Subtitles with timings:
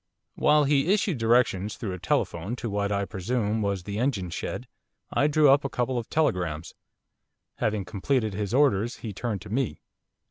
[0.33, 4.67] While he issued directions through a telephone to what, I presume, was the engine shed,
[5.13, 6.73] I drew up a couple of telegrams.
[7.57, 9.83] Having completed his orders he turned to me.